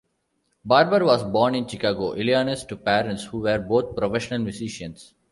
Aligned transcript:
Barber 0.65 1.05
was 1.05 1.23
born 1.23 1.53
in 1.53 1.67
Chicago, 1.67 2.13
Illinois 2.13 2.63
to 2.65 2.75
parents 2.75 3.25
who 3.25 3.41
were 3.41 3.59
both 3.59 3.95
professional 3.95 4.39
musicians. 4.39 5.13